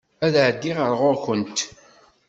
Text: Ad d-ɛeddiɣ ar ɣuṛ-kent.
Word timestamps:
Ad 0.25 0.31
d-ɛeddiɣ 0.33 0.77
ar 0.85 0.93
ɣuṛ-kent. 1.01 1.59